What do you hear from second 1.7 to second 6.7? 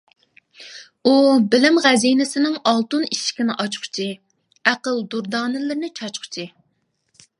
خەزىنىسىنىڭ ئالتۇن ئىشىكىنى ئاچقۇچى، ئەقىل دۇردانىلىرىنى چاچقۇچى.